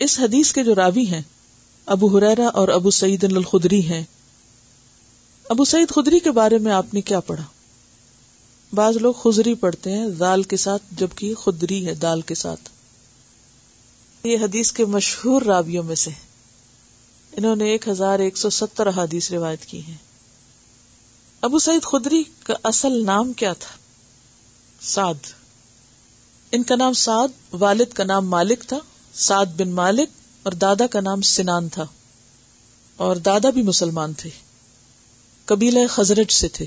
[0.00, 1.22] اس حدیث کے جو راوی ہیں،
[1.86, 4.04] ابو حریرا اور ابو سعید الخدری ہیں۔
[5.48, 7.44] ابو سعید خدری کے بارے میں آپ نے کیا پڑھا؟
[8.72, 12.70] بعض لوگ خزری پڑھتے ہیں، دال کے ساتھ، جبکہ خدری ہے، دال کے ساتھ۔
[14.24, 16.10] یہ حدیث کے مشہور راویوں میں سے
[17.32, 19.96] انہوں نے ایک ہزار ایک سو ستر حادیث روایت کی ہیں۔
[21.40, 23.76] ابو سعید خدری کا اصل نام کیا تھا؟
[24.80, 25.26] سعد۔
[26.52, 28.78] ان کا نام سعد، والد کا نام مالک تھا۔
[29.18, 30.08] سعد بن مالک
[30.42, 31.86] اور دادا کا نام سنان تھا
[32.96, 34.30] اور دادا بھی مسلمان تھے۔
[35.44, 36.66] قبیلہ خزرج سے تھے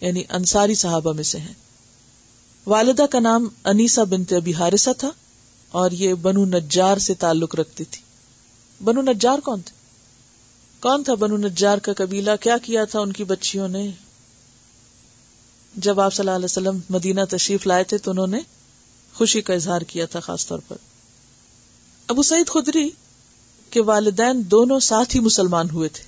[0.00, 1.52] یعنی انصاری صحابہ میں سے ہیں۔
[2.66, 5.10] والدہ کا نام انیسا بنت ابی حارثہ تھا
[5.70, 8.02] اور یہ بنو نجار سے تعلق رکھتی تھی۔
[8.84, 9.72] بنو نجار کون تھے؟
[10.80, 13.90] کون تھا بنو نجار کا قبیلہ؟ کیا کیا تھا ان کی بچیوں نے؟
[15.74, 18.38] جب آپ صلی اللہ علیہ وسلم مدینہ تشریف لائے تھے تو انہوں نے
[19.14, 20.76] خوشی کا اظہار کیا تھا خاص طور پر۔
[22.08, 22.90] ابو سعید خدری
[23.70, 26.04] کے والدین دونوں ساتھ ہی مسلمان ہوئے تھے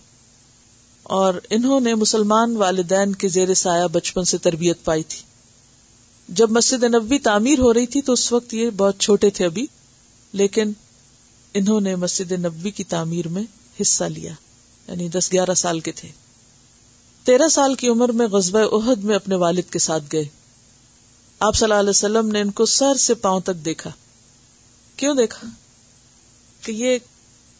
[1.02, 5.22] اور انہوں نے مسلمان والدین کے زیر سایہ بچپن سے تربیت پائی تھی۔
[6.28, 9.66] جب مسجد نبوی تعمیر ہو رہی تھی تو اس وقت یہ بہت چھوٹے تھے ابھی،
[10.33, 10.72] لیکن
[11.55, 13.42] انہوں نے مسجد نبوی کی تعمیر میں
[13.80, 14.33] حصہ لیا
[14.89, 16.08] یعنی دس گیارہ سال کے تھے۔
[17.24, 20.24] تیرہ سال کی عمر میں غزبۂ عہد میں اپنے والد کے ساتھ گئے۔
[21.41, 23.91] آپ صلی اللہ علیہ وسلم نے ان کو سر سے پاؤں تک دیکھا۔
[24.96, 25.48] کیوں دیکھا؟
[26.62, 26.98] کہ یہ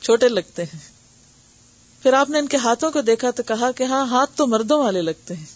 [0.01, 0.79] چھوٹے لگتے ہیں۔
[2.03, 4.83] پھر آپ نے ان کے ہاتھوں کو دیکھا تو کہا کہ ہاں ہاتھ تو مردوں
[4.83, 5.47] والے لگتے ہیں۔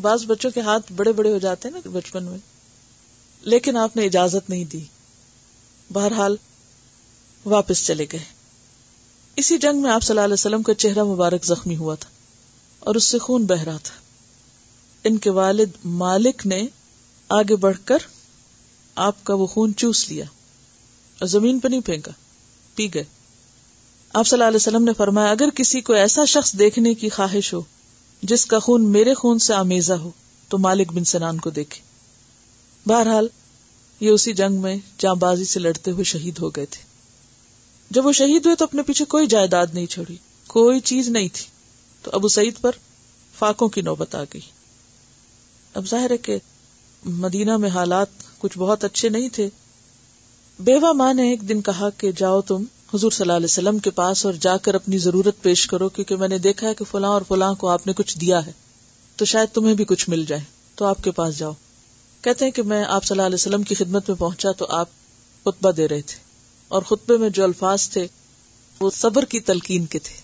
[0.00, 2.38] بعض بچوں کے ہاتھ بڑے بڑے ہو جاتے ہیں نا بچپن میں۔
[3.42, 4.84] لیکن آپ نے اجازت نہیں دی۔
[5.92, 6.36] بہرحال
[7.44, 8.24] واپس چلے گئے۔
[9.36, 12.10] اسی جنگ میں آپ صلی اللہ علیہ وسلم کا چہرہ مبارک زخمی ہوا تھا
[12.78, 13.94] اور اس سے خون بہ رہا تھا۔
[15.04, 16.62] ان کے والد مالک نے
[17.28, 17.98] آگے بڑھ کر
[18.94, 20.24] آپ کا وہ خون چوس لیا
[21.18, 22.10] اور زمین پہ نہیں پھینکا۔
[22.74, 23.04] پی گئے۔
[24.14, 27.54] آپ صلی اللہ علیہ وسلم نے فرمایا، اگر کسی کو ایسا شخص دیکھنے کی خواہش
[27.54, 27.60] ہو،
[28.22, 30.10] جس کا خون میرے خون سے آمیزہ ہو،
[30.48, 31.82] تو مالک بن سنان کو دیکھے
[32.88, 33.28] بہرحال،
[34.00, 36.82] یہ اسی جنگ میں جاں بازی سے لڑتے ہوئے شہید ہو گئے تھے۔
[37.90, 40.16] جب وہ شہید ہوئے تو اپنے پیچھے کوئی جائیداد نہیں چھوڑی،
[40.46, 41.46] کوئی چیز نہیں تھی۔
[42.02, 42.70] تو ابو سعید پر
[43.38, 44.40] فاقوں کی نوبت آ گئی۔
[45.74, 46.38] اب ظاہر ہے کہ
[47.04, 48.06] مدینہ میں حالات
[48.38, 49.48] کچھ بہت اچھے نہیں تھے۔
[50.58, 53.90] بیوہ ماں نے ایک دن کہا کہ جاؤ تم حضور صلی اللہ علیہ وسلم کے
[53.90, 57.10] پاس اور جا کر اپنی ضرورت پیش کرو، کیونکہ میں نے دیکھا ہے کہ فلاں
[57.10, 58.52] اور فلاں کو آپ نے کچھ دیا ہے۔
[59.16, 60.42] تو شاید تمہیں بھی کچھ مل جائے۔
[60.74, 61.52] تو آپ کے پاس جاؤ۔
[62.22, 64.88] کہتے ہیں کہ میں آپ صلی اللہ علیہ وسلم کی خدمت میں پہنچا تو آپ
[65.44, 66.16] خطبہ دے رہے تھے۔
[66.68, 68.06] اور خطبے میں جو الفاظ تھے،
[68.80, 70.20] وہ صبر کی تلقین کے تھے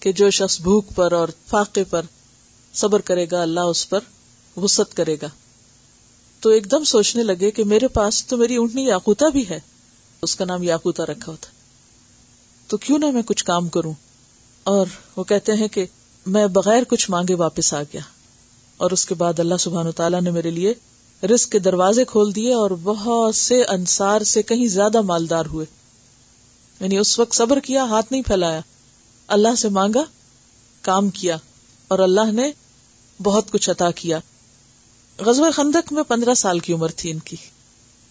[0.00, 2.02] کہ جو شخص بھوک پر اور فاقے پر
[2.74, 4.00] صبر کرے گا، اللہ اس پر
[4.56, 5.28] وسط کرے گا۔
[6.42, 9.60] تو ایک دم سوچنے لگے کہ میرے پاس تو میری اونٹنی یاقوتا بھی ہے۔
[10.22, 11.46] اس کا نام یاقوتا رکھا ہوتا۔
[12.66, 13.92] تو کیوں نہ میں کچھ کام کروں؟
[14.64, 14.86] اور
[15.16, 15.86] وہ کہتے ہیں کہ
[16.26, 18.00] میں بغیر کچھ مانگے واپس آ گیا۔
[18.76, 20.74] اور اس کے بعد اللہ سبحان تعالیٰ نے میرے لیے
[21.34, 25.66] رسک کے دروازے کھول دیے اور بہت سے انصار سے کہیں زیادہ مالدار ہوئے۔
[26.80, 28.60] یعنی اس وقت صبر کیا، ہاتھ نہیں پھیلایا۔
[29.28, 30.04] اللہ سے مانگا،
[30.80, 31.36] کام کیا۔
[31.88, 32.52] اور اللہ نے
[33.22, 34.18] بہت کچھ عطا کیا۔
[35.18, 37.36] غزوہ خندق میں پندرہ سال کی عمر تھی ان کی،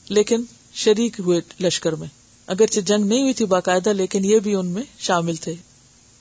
[0.09, 2.07] لیکن شریک ہوئے لشکر میں۔
[2.47, 5.55] اگرچہ جنگ نہیں ہوئی تھی باقاعدہ، لیکن یہ بھی ان میں شامل تھے۔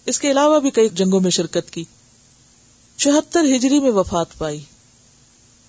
[0.06, 1.84] اس کے علاوہ بھی کئی جنگوں میں شرکت کی۔
[2.96, 4.60] چوہتر ہجری میں وفات پائی۔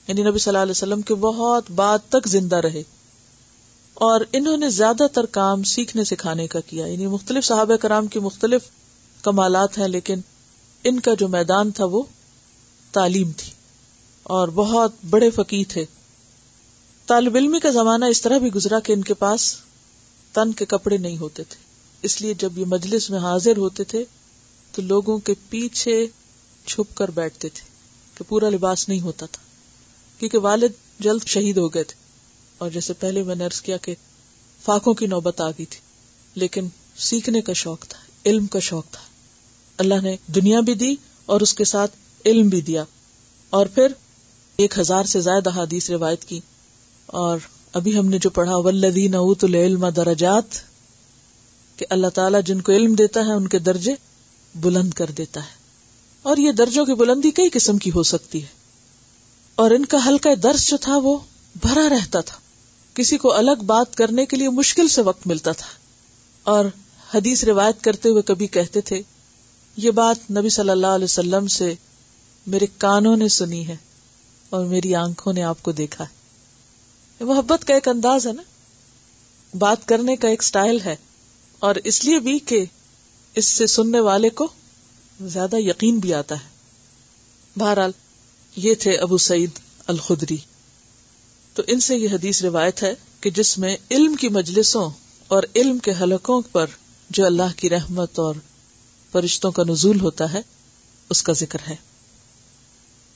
[0.07, 2.83] یعنی نبی صلی اللہ علیہ وسلم کے بہت بعد تک زندہ رہے۔
[3.93, 8.19] اور انہوں نے زیادہ تر کام سیکھنے سکھانے کا کیا۔ یعنی مختلف صحابہ کرام کی
[8.19, 8.61] مختلف
[9.21, 10.19] کمالات ہیں، لیکن
[10.83, 12.03] ان کا جو میدان تھا وہ
[12.91, 13.60] تعلیم تھی۔
[14.31, 15.85] اور بہت بڑے فقی تھے۔
[17.07, 19.57] طالب علمی کا زمانہ اس طرح بھی گزرا کہ ان کے پاس
[20.33, 21.55] تن کے کپڑے نہیں ہوتے تھے۔
[22.01, 24.05] اس لیے جب یہ مجلس میں حاضر ہوتے تھے
[24.71, 26.07] تو لوگوں کے پیچھے
[26.65, 27.67] چھپ کر بیٹھتے تھے
[28.15, 29.43] کہ پورا لباس نہیں ہوتا تھا۔
[30.19, 31.95] کیونکہ والد جلد شہید ہو گئے تھے۔
[32.57, 33.95] اور جیسے پہلے میں نے کیا کہ
[34.65, 35.79] فاقوں کی نوبت آ گئی تھی،
[36.35, 36.67] لیکن
[36.97, 39.01] سیکھنے کا شوق تھا، علم کا شوق تھا۔
[39.77, 40.95] اللہ نے دنیا بھی دی
[41.25, 41.91] اور اس کے ساتھ
[42.25, 42.83] علم بھی دیا۔
[43.49, 43.87] اور پھر
[44.61, 46.39] ایک ہزار سے زائد احادیث روایت کی۔
[47.05, 47.39] اور
[47.73, 50.43] ابھی ہم نے جو پڑھا ولدین اوت العلم درجات،
[51.77, 53.95] کہ اللہ تعالیٰ جن کو علم دیتا ہے، ان کے درجے
[54.55, 55.61] بلند کر دیتا ہے۔
[56.21, 58.47] اور یہ درجوں کی بلندی کئی قسم کی ہو سکتی ہے۔
[59.55, 61.17] اور ان کا ہلکا درس جو تھا، وہ
[61.61, 62.37] بھرا رہتا تھا۔
[62.93, 65.67] کسی کو الگ بات کرنے کے لیے مشکل سے وقت ملتا تھا۔
[66.43, 66.65] اور
[67.13, 69.01] حدیث روایت کرتے ہوئے کبھی کہتے تھے،
[69.77, 71.73] یہ بات نبی صلی اللہ علیہ وسلم سے
[72.47, 73.75] میرے کانوں نے سنی ہے۔
[74.51, 76.21] اور میری آنکھوں نے آپ کو دیکھا ہے۔
[77.23, 78.43] محبت کا ایک انداز ہے نا۔
[79.57, 80.95] بات کرنے کا ایک سٹائل ہے۔
[81.59, 82.65] اور اس لیے بھی کہ
[83.35, 84.47] اس سے سننے والے کو
[85.21, 86.49] زیادہ یقین بھی آتا ہے۔
[87.59, 87.91] بہرحال،
[88.55, 89.49] یہ تھے ابو سعید
[89.87, 90.37] الخدری۔
[91.53, 94.89] تو ان سے یہ حدیث روایت ہے کہ جس میں علم کی مجلسوں
[95.27, 96.65] اور علم کے حلقوں پر
[97.09, 98.35] جو اللہ کی رحمت اور
[99.11, 100.41] فرشتوں کا نزول ہوتا ہے،
[101.09, 101.90] اس کا ذکر ہے۔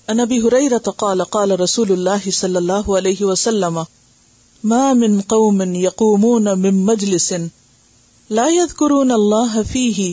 [0.07, 3.79] انبی حریرت قال قال رسول اللہ صلی اللہ علیہ وسلم،
[4.63, 7.31] ما من قوم يقومون من مجلس
[8.29, 10.05] لا يذكرون الله فيه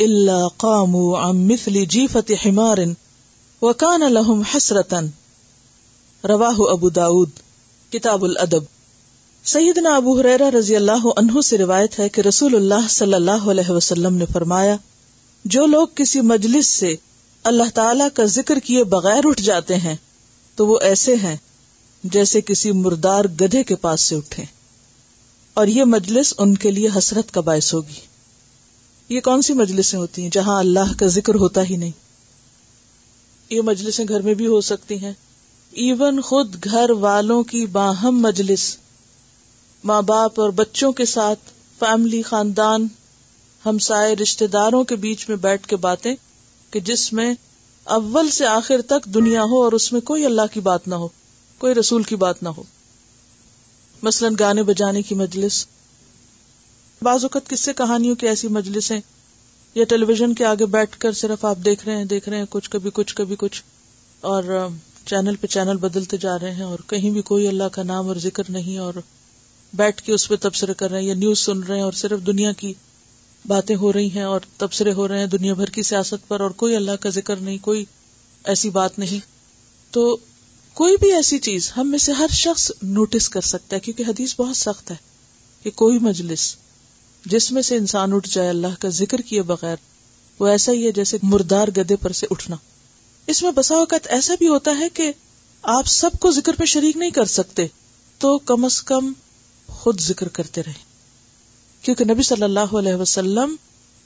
[0.00, 2.82] الا قاموا عن مثل جيفة حمار
[3.62, 5.00] وكان لهم حسرة
[6.24, 7.30] رواه ابو داود،
[7.92, 8.64] کتاب الادب۔
[9.44, 13.70] سیدنا ابو حریرہ رضی اللہ عنہ سے روایت ہے کہ رسول اللہ صلی اللہ علیہ
[13.70, 14.76] وسلم نے فرمایا،
[15.44, 16.94] جو لوگ کسی مجلس سے
[17.44, 19.96] اللہ تعالی کا ذکر کیے بغیر اٹھ جاتے ہیں
[20.56, 21.36] تو وہ ایسے ہیں
[22.04, 24.44] جیسے کسی مردار گدھے کے پاس سے اٹھے۔
[25.54, 28.00] اور یہ مجلس ان کے لیے حسرت کا باعث ہوگی۔
[29.08, 31.90] یہ کون سی مجلسیں ہوتی ہیں جہاں اللہ کا ذکر ہوتا ہی نہیں؟
[33.50, 35.12] یہ مجلسیں گھر میں بھی ہو سکتی ہیں۔
[35.70, 38.76] ایون خود گھر والوں کی باہم مجلس۔
[39.84, 41.38] ماں باپ اور بچوں کے ساتھ،
[41.78, 42.88] فیملی، خاندان،
[43.66, 46.14] ہمسائے رشتے داروں کے بیچ میں بیٹھ کے باتیں۔
[46.70, 47.34] کہ جس میں
[47.84, 51.08] اول سے آخر تک دنیا ہو اور اس میں کوئی اللہ کی بات نہ ہو،
[51.58, 52.62] کوئی رسول کی بات نہ ہو۔
[54.02, 55.66] مثلاً گانے بجانے کی مجلس۔
[57.02, 59.00] بعض اوقات کس سے کہانیوں کی ایسی مجلسیں
[59.74, 62.44] یا ٹیلی ویژن کے آگے بیٹھ کر صرف آپ دیکھ رہے ہیں، دیکھ رہے ہیں،
[62.50, 63.62] کچھ کبھی کچھ کبھی، کچھ۔
[64.20, 64.68] اور
[65.06, 68.16] چینل پہ چینل بدلتے جا رہے ہیں اور کہیں بھی کوئی اللہ کا نام اور
[68.16, 68.94] ذکر نہیں اور
[69.74, 72.26] بیٹھ کے اس پہ تبصرے کر رہے ہیں یا نیوز سن رہے ہیں اور صرف
[72.26, 72.74] دنیا کی
[73.46, 76.50] باتیں ہو رہی ہیں اور تبصرے ہو رہے ہیں دنیا بھر کی سیاست پر اور
[76.50, 77.84] کوئی اللہ کا ذکر نہیں، کوئی
[78.44, 79.18] ایسی بات نہیں۔
[79.90, 80.16] تو
[80.74, 84.34] کوئی بھی ایسی چیز ہم میں سے ہر شخص نوٹس کر سکتا ہے، کیونکہ حدیث
[84.38, 84.96] بہت سخت ہے
[85.62, 86.56] کہ کوئی مجلس
[87.26, 89.76] جس میں سے انسان اٹھ جائے اللہ کا ذکر کیے بغیر،
[90.38, 92.56] وہ ایسا ہی ہے جیسے مردار گدے پر سے اٹھنا۔
[93.26, 95.12] اس میں بسا اوقات ایسا بھی ہوتا ہے کہ
[95.62, 97.66] آپ سب کو ذکر پہ شریک نہیں کر سکتے،
[98.18, 99.12] تو کم از کم
[99.66, 100.89] خود ذکر کرتے رہے
[101.82, 103.56] کیونکہ نبی صلی اللہ علیہ وسلم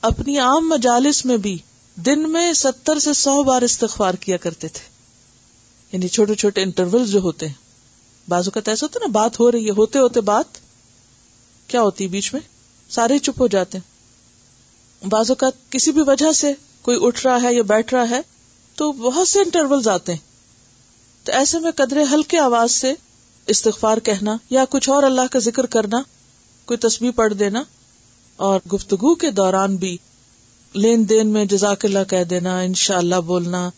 [0.00, 1.58] اپنی عام مجالس میں بھی
[1.96, 4.88] دن میں ستر سے سو بار استغفار کیا کرتے تھے۔
[5.92, 7.54] یعنی چھوٹے چھوٹے انٹرول جو ہوتے ہیں۔
[8.28, 10.44] بازو کا ایسا ہوتا نا، بات ہو رہی ہے، ہوتے ہوتے بات
[11.66, 12.40] کیا ہوتی بیچ میں؟
[12.90, 13.94] سارے چپ ہو جاتے ہیں۔
[15.08, 18.20] بازو کا کسی بھی وجہ سے کوئی اٹھ رہا ہے یا بیٹھ رہا ہے
[18.74, 20.20] تو بہت سے انٹرول آتے ہیں۔
[21.24, 22.94] تو ایسے میں قدرے ہلکے آواز سے
[23.46, 26.02] استغفار کہنا یا کچھ اور اللہ کا ذکر کرنا
[26.64, 27.62] کوئی تصویر پڑھ دینا
[28.36, 29.96] اور گفتگو کے دوران بھی
[30.74, 33.70] لین دین میں جزاک اللہ کہہ دینا ان شاء اللہ بولنا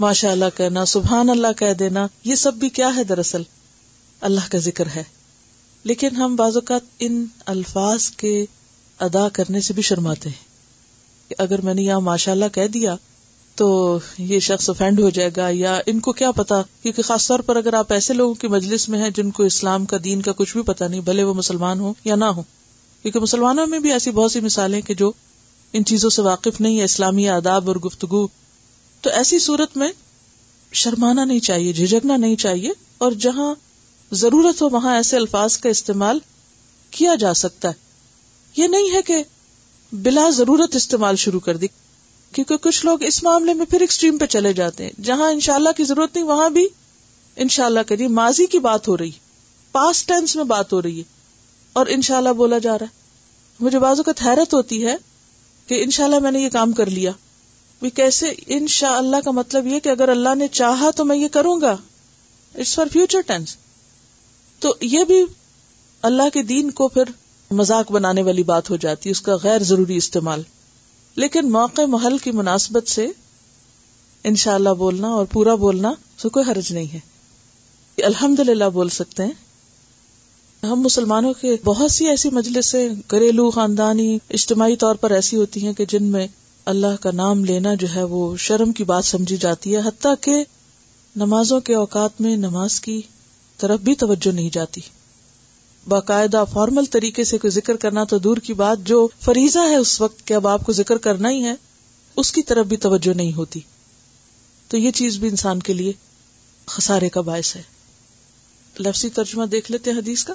[0.00, 3.42] ماشاء اللہ کہنا سبحان اللہ کہہ دینا، یہ سب بھی کیا ہے دراصل؟
[4.20, 5.04] اللہ کا ذکر ہے۔
[5.84, 8.46] لیکن ہم بعض اوقات ان الفاظ کے
[9.00, 10.44] ادا کرنے سے بھی شرماتے ہیں
[11.28, 12.96] کہ اگر میں نے یہاں ماشاء اللہ کہہ دیا
[13.56, 17.40] تو یہ شخص افینڈ ہو جائے گا یا ان کو کیا پتا؟ کیونکہ خاص طور
[17.40, 20.32] پر اگر آپ ایسے لوگوں کی مجلس میں ہیں جن کو اسلام کا دین کا
[20.32, 22.42] کچھ بھی پتا نہیں، بھلے وہ مسلمان ہوں یا نہ ہو
[23.02, 25.12] کیونکہ مسلمانوں میں بھی ایسی بہت سی مثالیں کہ جو
[25.72, 28.26] ان چیزوں سے واقف نہیں ہے اسلامی آداب اور گفتگو۔
[29.00, 29.88] تو ایسی صورت میں
[30.72, 33.54] شرمانا نہیں چاہیے جھجکنا نہیں چاہیے اور جہاں
[34.12, 36.18] ضرورت ہو وہاں ایسے الفاظ کا استعمال
[36.90, 37.74] کیا جا سکتا ہے۔
[38.56, 39.22] یہ نہیں ہے کہ
[39.92, 41.66] بلا ضرورت استعمال شروع کر دی۔
[42.32, 45.68] کیونکہ کچھ لوگ اس معاملے میں پھر ایکسٹریم پہ چلے جاتے ہیں۔ جہاں ان اللہ
[45.76, 46.68] کی ضرورت نہیں، وہاں بھی
[47.36, 49.10] ان شاء اللہ کریے ماضی کی بات ہو رہی
[49.72, 51.02] پاس ٹینس میں بات ہو رہی ہے۔
[51.72, 53.06] اور ان شاء اللہ بولا جا رہا ہے۔
[53.60, 54.96] مجھے بازو کا حیرت ہوتی ہے
[55.66, 57.12] کہ ان شاء اللہ میں نے یہ کام کر لیا۔
[57.80, 61.16] بھی کیسے؟ ان شاء اللہ کا مطلب یہ کہ اگر اللہ نے چاہا تو میں
[61.16, 61.76] یہ کروں گا۔
[62.58, 63.56] اٹس فار فیوچر ٹینس
[64.58, 65.24] تو یہ بھی
[66.02, 67.02] اللہ کے دین کو پھر
[67.50, 70.42] مذاق بنانے والی بات ہو جاتی ہے، اس کا غیر ضروری استعمال۔
[71.16, 73.06] لیکن موقع محل کی مناسبت سے
[74.24, 75.92] ان شاء اللہ بولنا اور پورا بولنا
[76.22, 77.00] تو کوئی حرج نہیں ہے۔
[77.98, 79.32] الحمد للہ بول سکتے ہیں۔
[80.62, 85.72] ہم مسلمانوں کے بہت سی ایسی مجلسیں، گھریلو خاندانی، اجتماعی طور پر ایسی ہوتی ہیں
[85.72, 86.26] کہ جن میں
[86.64, 90.44] اللہ کا نام لینا جو ہے وہ شرم کی بات سمجھی جاتی ہے، حتیٰ کہ
[91.16, 93.02] نمازوں کے اوقات میں نماز کی
[93.58, 94.80] طرف بھی توجہ نہیں جاتی۔
[95.88, 100.00] باقاعدہ فارمل طریقے سے کوئی ذکر کرنا تو دور کی بات جو فریضہ ہے اس
[100.00, 101.54] وقت کہ اب آپ کو ذکر کرنا ہی ہے،
[102.16, 103.60] اس کی طرف بھی توجہ نہیں ہوتی۔
[104.68, 105.92] تو یہ چیز بھی انسان کے لیے
[106.66, 107.62] خسارے کا باعث ہے۔
[108.80, 110.34] لفظی ترجمہ دیکھ لیتے ہیں حدیث کا۔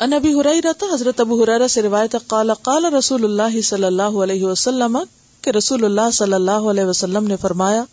[0.00, 4.02] ان ابھی ہرائی رہتا حضرت ابو حرارا سے روایت قال قال رسول اللہ صلی اللہ
[4.02, 4.98] علیہ وسلم
[5.40, 7.84] کہ رسول اللہ صلی اللہ علیہ وسلم نے فرمایا،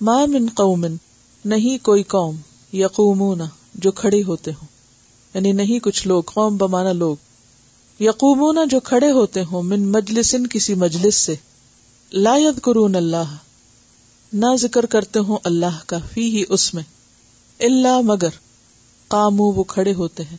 [0.00, 0.86] ما من قوم،
[1.44, 2.36] نہیں کوئی قوم،
[2.72, 3.42] یقومون،
[3.74, 4.73] جو کھڑے ہوتے ہوں۔
[5.34, 7.16] یعنی نہیں کچھ لوگ، قوم بمانا لوگ۔
[8.00, 11.34] یقومون جو کھڑے ہوتے ہوں من مجلس کسی مجلس سے،
[12.12, 13.36] لا یذکرون اللہ۔
[14.32, 16.82] نہ ذکر کرتے ہوں اللہ کا، فی ہی اس میں۔
[17.60, 18.28] اللہ مگر
[19.08, 20.36] قامو وہ کھڑے ہوتے ہیں۔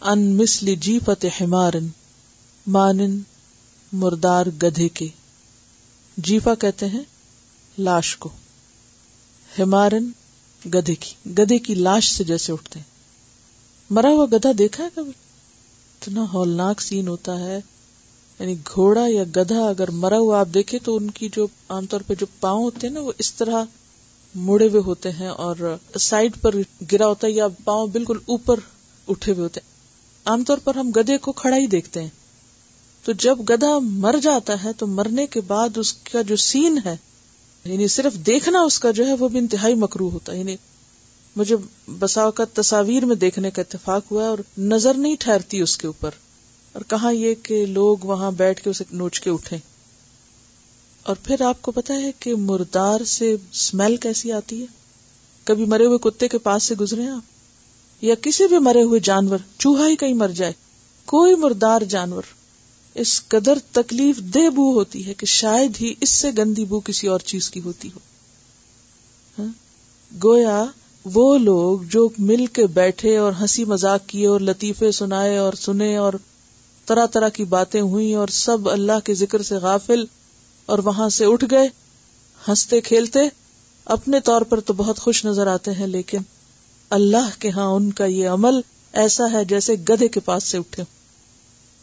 [0.00, 1.86] ان مسلی جی فتح ہمارن
[2.66, 3.20] مانن
[3.92, 5.08] مردار گدھے کے۔
[6.16, 7.02] جیفا کہتے ہیں
[7.78, 8.28] لاش کو۔
[9.58, 10.10] ہمارن
[10.74, 12.97] گدھے کی گدھے کی لاش سے جیسے اٹھتے ہیں۔
[13.90, 17.60] مرا ہوا گدھا دیکھا ہے کبھی؟ اتنا ہولناک سین ہوتا ہے۔
[18.38, 22.00] یعنی گھوڑا یا گدھا اگر مرا ہوا آپ دیکھے تو ان کی جو عام طور
[22.06, 23.64] پہ جو پاؤں ہوتے ہیں نا، وہ اس طرح
[24.34, 26.54] مڑے ہوئے ہوتے ہیں اور سائڈ پر
[26.92, 28.60] گرا ہوتا ہے یا پاؤں بالکل اوپر
[29.08, 29.68] اٹھے ہوئے ہوتے ہیں۔
[30.24, 32.08] عام طور پر ہم گدے کو کھڑا ہی دیکھتے ہیں۔
[33.04, 36.96] تو جب گدھا مر جاتا ہے تو مرنے کے بعد اس کا جو سین ہے
[37.64, 40.56] یعنی صرف دیکھنا اس کا جو ہے وہ بھی انتہائی مکرو ہوتا ہے۔ یعنی
[41.38, 41.56] مجھے
[41.98, 46.10] بسا کا تصاویر میں دیکھنے کا اتفاق ہوا اور نظر نہیں ٹھہرتی اس کے اوپر۔
[46.72, 49.56] اور کہاں یہ کہ لوگ وہاں بیٹھ کے اسے نوچ کے اٹھے
[51.02, 54.66] اور پھر آپ کو پتا ہے کہ مردار سے اسمیل کیسی آتی ہے؟
[55.44, 57.22] کبھی مرے ہوئے کتے کے پاس سے گزرے آپ؟
[58.04, 60.52] یا کسی بھی مرے ہوئے جانور، چوہا ہی کہیں مر جائے۔
[61.04, 62.22] کوئی مردار جانور۔
[62.94, 67.06] اس قدر تکلیف دہ بو ہوتی ہے کہ شاید ہی اس سے گندی بو کسی
[67.06, 67.98] اور چیز کی ہوتی ہو۔
[69.38, 69.52] ہاں؟
[70.24, 70.64] گویا
[71.04, 75.96] وہ لوگ جو مل کے بیٹھے اور ہنسی مزاق کیے اور لطیفے سنائے اور سنے
[75.96, 76.12] اور
[76.86, 80.04] طرح طرح کی باتیں ہوئی اور سب اللہ کے ذکر سے غافل
[80.66, 81.68] اور وہاں سے اٹھ گئے،
[82.48, 83.18] ہنستے کھیلتے،
[83.84, 86.18] اپنے طور پر تو بہت خوش نظر آتے ہیں، لیکن
[86.90, 88.60] اللہ کے ہاں ان کا یہ عمل
[88.92, 90.82] ایسا ہے جیسے گدے کے پاس سے اٹھے۔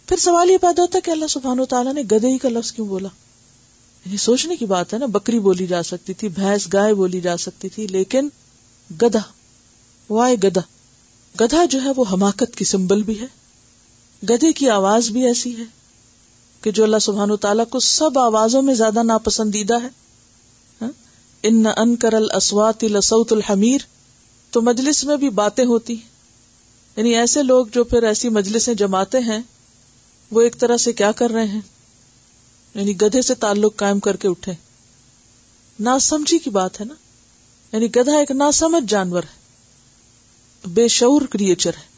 [0.07, 2.49] پھر سوال یہ پیدا ہوتا ہے کہ اللہ سبحان و تعالیٰ نے گدے ہی کا
[2.49, 3.09] لفظ کیوں بولا؟
[4.05, 7.37] یعنی سوچنے کی بات ہے نا، بکری بولی جا سکتی تھی، بھینس گائے بولی جا
[7.37, 8.29] سکتی تھی، لیکن
[8.91, 9.19] گدا
[10.09, 10.61] وائے گدا
[11.41, 13.27] گدھا جو ہے وہ حماقت کی سمبل بھی ہے۔
[14.29, 15.63] گدے کی آواز بھی ایسی ہے
[16.61, 19.89] کہ جو اللہ سبحان و تعالیٰ کو سب آوازوں میں زیادہ ناپسندیدہ ہے۔
[20.81, 20.91] ہاں؟
[21.43, 23.81] ان ان کرل اسوات لسوت الحمیر۔
[24.51, 25.95] تو مجلس میں بھی باتیں ہوتی
[26.95, 29.39] یعنی ایسے لوگ جو پھر ایسی مجلسیں جماتے ہیں،
[30.31, 31.61] وہ ایک طرح سے کیا کر رہے ہیں؟
[32.75, 34.53] یعنی گدھے سے تعلق قائم کر کے اٹھے۔
[35.79, 36.93] نا سمجھی کی بات ہے نا۔
[37.73, 39.45] یعنی گدھا ایک نا سمجھ جانور ہے،
[40.69, 41.95] بے شعور کریچر ہے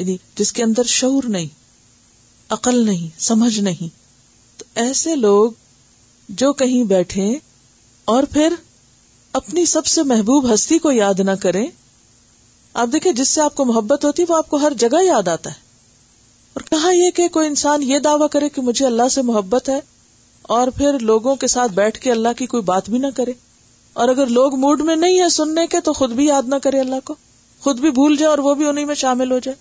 [0.00, 1.46] یعنی جس کے اندر شعور نہیں،
[2.48, 3.88] عقل نہیں، سمجھ نہیں۔
[4.58, 5.50] تو ایسے لوگ
[6.28, 7.38] جو کہیں بیٹھے
[8.04, 8.54] اور پھر
[9.32, 11.66] اپنی سب سے محبوب ہستی کو یاد نہ کریں،
[12.74, 15.50] آپ دیکھیں جس سے آپ کو محبت ہوتی، وہ آپ کو ہر جگہ یاد آتا
[15.50, 15.68] ہے۔
[16.52, 19.80] اور کہا یہ کہ کوئی انسان یہ دعویٰ کرے کہ مجھے اللہ سے محبت ہے
[20.42, 23.32] اور پھر لوگوں کے ساتھ بیٹھ کے اللہ کی کوئی بات بھی نہ کرے؟
[23.98, 26.80] اور اگر لوگ موڈ میں نہیں ہے سننے کے، تو خود بھی یاد نہ کرے
[26.80, 27.14] اللہ کو۔
[27.60, 29.56] خود بھی بھول جائے اور وہ بھی انہیں میں شامل ہو جائے۔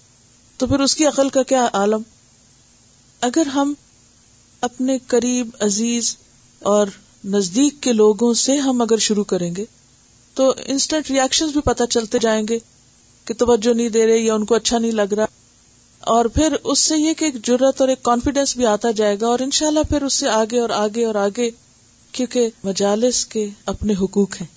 [0.58, 2.01] تو پھر اس کی عقل کا کیا عالم؟
[3.22, 3.74] اگر ہم
[4.62, 6.17] اپنے قریب، عزیز
[6.60, 6.88] اور
[7.25, 9.65] نزدیک کے لوگوں سے ہم اگر شروع کریں گے،
[10.34, 12.60] تو انسٹنٹ ریئیکشن بھی پتہ چلتے جائیں گے
[13.25, 15.25] کہ توجہ نہیں دے رہے یا ان کو اچھا نہیں لگ رہا۔
[16.00, 19.27] اور پھر اس سے یہ کہ ایک ضرورت اور ایک کانفیڈینس بھی آتا جائے گا
[19.27, 21.51] اور انشاءاللہ پھر اس سے آگے اور آگے اور آگے
[22.18, 24.48] کیونکہ مجالس کے اپنے حقوق ہیں۔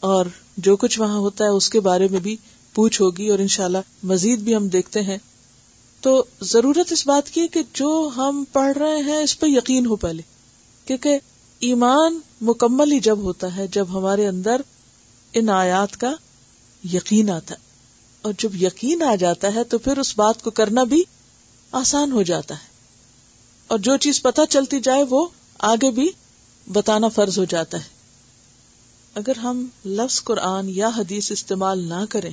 [0.00, 2.36] اور جو کچھ وہاں ہوتا ہے اس کے بارے میں بھی
[2.74, 5.18] پوچھ ہوگی اور انشاءاللہ مزید بھی ہم دیکھتے ہیں۔
[6.00, 9.96] تو ضرورت اس بات کی کہ جو ہم پڑھ رہے ہیں اس پہ یقین ہو
[9.96, 10.22] پہلے۔
[10.84, 11.18] کیونکہ
[11.60, 14.60] ایمان مکمل ہی جب ہوتا ہے جب ہمارے اندر
[15.32, 16.12] ان آیات کا
[16.92, 17.60] یقین آتا ہے۔
[18.22, 21.02] اور جب یقین آ جاتا ہے تو پھر اس بات کو کرنا بھی
[21.72, 22.66] آسان ہو جاتا ہے۔
[23.66, 25.26] اور جو چیز پتہ چلتی جائے وہ
[25.58, 26.10] آگے بھی
[26.72, 27.88] بتانا فرض ہو جاتا ہے۔
[29.14, 32.32] اگر ہم لفظ قرآن یا حدیث استعمال نہ کریں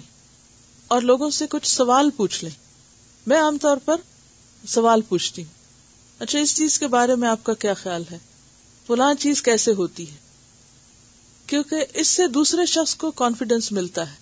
[0.88, 2.52] اور لوگوں سے کچھ سوال پوچھ لیں،
[3.28, 3.96] میں عام طور پر
[4.68, 5.60] سوال پوچھتی ہوں۔
[6.20, 8.18] اچھا اس چیز کے بارے میں آپ کا کیا خیال ہے؟
[8.88, 10.16] فلاں چیز کیسے ہوتی ہے؟
[11.48, 14.16] کیونکہ اس سے دوسرے شخص کو کانفیڈینس ملتا ہے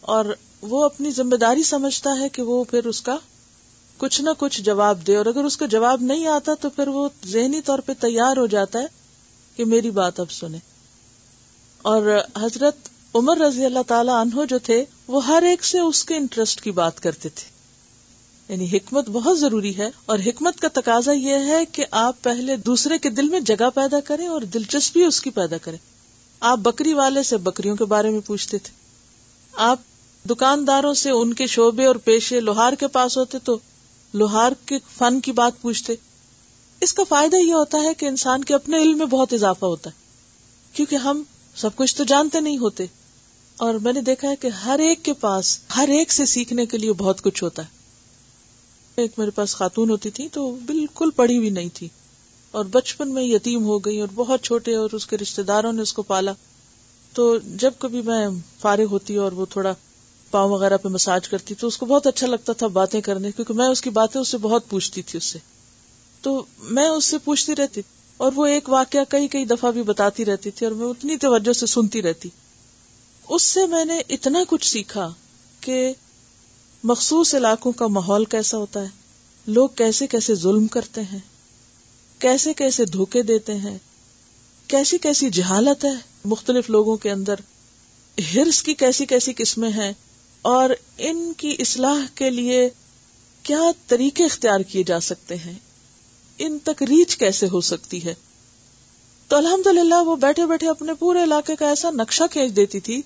[0.00, 0.24] اور
[0.62, 3.18] وہ اپنی ذمہ داری سمجھتا ہے کہ وہ پھر اس کا
[3.96, 7.08] کچھ نہ کچھ جواب دے اور اگر اس کا جواب نہیں آتا تو پھر وہ
[7.26, 8.99] ذہنی طور پہ تیار ہو جاتا ہے
[9.60, 10.58] کہ میری بات اب سنے
[11.82, 12.76] اور حضرت
[13.14, 16.70] عمر رضی اللہ تعالی عنہ جو تھے، وہ ہر ایک سے اس کے انٹرسٹ کی
[16.70, 17.48] بات کرتے تھے۔
[18.52, 22.98] یعنی حکمت بہت ضروری ہے، اور حکمت کا تقاضا یہ ہے کہ آپ پہلے دوسرے
[22.98, 25.78] کے دل میں جگہ پیدا کریں اور دلچسپی اس کی پیدا کریں۔
[26.40, 28.72] آپ بکری والے سے بکریوں کے بارے میں پوچھتے تھے۔
[29.52, 29.78] آپ
[30.30, 33.58] دکانداروں سے ان کے شعبے اور پیشے لوہار کے پاس ہوتے تو
[34.14, 35.94] لوہار کے فن کی بات پوچھتے۔
[36.80, 39.90] اس کا فائدہ یہ ہوتا ہے کہ انسان کے اپنے علم میں بہت اضافہ ہوتا
[39.90, 39.94] ہے،
[40.72, 41.22] کیونکہ ہم
[41.54, 42.86] سب کچھ تو جانتے نہیں ہوتے۔
[43.56, 46.78] اور میں نے دیکھا ہے کہ ہر ایک کے پاس، ہر ایک سے سیکھنے کے
[46.78, 47.68] لیے بہت کچھ ہوتا ہے۔
[48.96, 51.88] ایک میرے پاس خاتون ہوتی تھی تو بالکل پڑھی بھی نہیں تھی۔
[52.50, 55.82] اور بچپن میں یتیم ہو گئی اور بہت چھوٹے اور اس کے رشتے داروں نے
[55.82, 56.32] اس کو پالا۔
[57.12, 58.26] تو جب کبھی میں
[58.60, 59.74] فارغ ہوتی اور وہ تھوڑا
[60.30, 63.54] پاؤں وغیرہ پہ مساج کرتی تو اس کو بہت اچھا لگتا تھا باتیں کرنے، کیونکہ
[63.54, 65.38] میں اس کی باتیں اس سے بہت پوچھتی تھی اس سے۔
[66.22, 67.80] تو میں اس سے پوچھتی رہتی
[68.16, 71.52] اور وہ ایک واقعہ کئی کئی دفعہ بھی بتاتی رہتی تھی اور میں اتنی توجہ
[71.52, 72.28] سے سنتی رہتی۔
[73.28, 75.12] اس سے میں نے اتنا کچھ سیکھا
[75.60, 75.92] کہ
[76.84, 78.88] مخصوص علاقوں کا ماحول کیسا ہوتا ہے،
[79.46, 81.18] لوگ کیسے کیسے ظلم کرتے ہیں،
[82.18, 83.78] کیسے کیسے دھوکے دیتے ہیں،
[84.66, 87.34] کیسی کیسی جہالت ہے۔ مختلف لوگوں کے اندر
[88.34, 89.92] ہرس کی کیسی کیسی قسمیں ہیں
[90.42, 92.68] اور ان کی اصلاح کے لیے
[93.42, 95.54] کیا طریقے اختیار کیے جا سکتے ہیں۔
[96.42, 98.14] ان تک ریچ کیسے ہو سکتی ہے؟
[99.28, 103.02] تو الحمد للہ وہ بیٹھے بیٹھے اپنے پورے علاقے کا ایسا نقشہ کھینچ دیتی تھی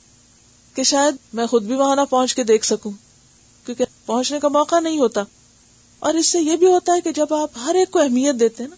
[0.74, 2.92] کہ شاید میں خود بھی وہاں نہ پہنچ کے دیکھ سکوں،
[3.66, 5.22] کیونکہ پہنچنے کا موقع نہیں ہوتا۔
[5.98, 8.62] اور اس سے یہ بھی ہوتا ہے کہ جب آپ ہر ایک کو اہمیت دیتے
[8.62, 8.76] ہیں نا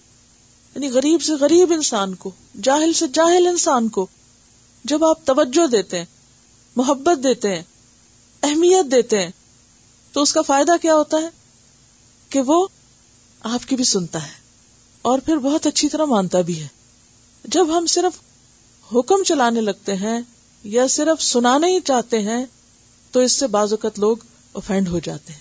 [0.75, 2.31] یعنی غریب سے غریب انسان کو،
[2.63, 4.07] جاہل سے جاہل انسان کو،
[4.85, 6.05] جب آپ توجہ دیتے ہیں،
[6.77, 7.63] محبت دیتے ہیں،
[8.43, 9.31] اہمیت دیتے ہیں،
[10.13, 11.29] تو اس کا فائدہ کیا ہوتا ہے؟
[12.29, 12.67] کہ وہ
[13.41, 14.46] آپ کی بھی سنتا ہے۔
[15.07, 16.67] اور پھر بہت اچھی طرح مانتا بھی ہے۔
[17.45, 18.21] جب ہم صرف
[18.95, 20.21] حکم چلانے لگتے ہیں
[20.65, 22.47] یا صرف سنانا ہی چاہتے ہیں،
[23.11, 24.17] تو اس سے بعض اوقات لوگ
[24.53, 25.41] اوفینڈ ہو جاتے ہیں۔